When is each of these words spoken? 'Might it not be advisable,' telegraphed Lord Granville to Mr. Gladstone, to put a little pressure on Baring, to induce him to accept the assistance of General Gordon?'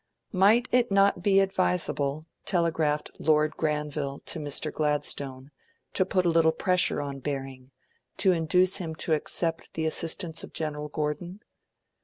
'Might 0.33 0.67
it 0.71 0.91
not 0.91 1.21
be 1.21 1.39
advisable,' 1.41 2.25
telegraphed 2.43 3.11
Lord 3.19 3.55
Granville 3.55 4.17
to 4.25 4.39
Mr. 4.39 4.73
Gladstone, 4.73 5.51
to 5.93 6.05
put 6.07 6.25
a 6.25 6.29
little 6.29 6.51
pressure 6.51 6.99
on 7.03 7.19
Baring, 7.19 7.69
to 8.17 8.31
induce 8.31 8.77
him 8.77 8.95
to 8.95 9.13
accept 9.13 9.75
the 9.75 9.85
assistance 9.85 10.43
of 10.43 10.53
General 10.53 10.87
Gordon?' 10.87 11.41